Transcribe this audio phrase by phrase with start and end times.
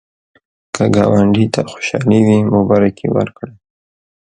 [0.75, 3.51] که ګاونډي ته خوشالي وي، مبارکي ورکړه